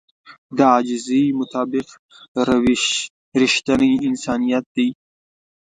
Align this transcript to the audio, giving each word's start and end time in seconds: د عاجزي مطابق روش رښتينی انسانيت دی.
د 0.55 0.59
عاجزي 0.71 1.23
مطابق 1.39 1.87
روش 2.47 2.83
رښتينی 3.41 3.91
انسانيت 4.07 4.65
دی. 4.75 4.89